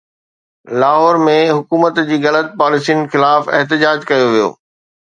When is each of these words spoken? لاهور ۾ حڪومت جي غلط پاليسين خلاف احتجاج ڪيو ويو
لاهور 0.83 1.19
۾ 1.27 1.35
حڪومت 1.57 2.01
جي 2.09 2.17
غلط 2.25 2.51
پاليسين 2.63 3.07
خلاف 3.13 3.41
احتجاج 3.59 3.99
ڪيو 4.09 4.27
ويو 4.35 4.51